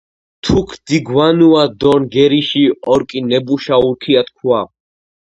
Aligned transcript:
თუქ 0.43 0.67
დიგვანუა 0.87 1.63
დო 1.79 1.91
ნგერიში 2.01 2.63
ორკინებუშა 2.93 3.75
ურქია– 3.87 4.21
თქუა." 4.27 4.61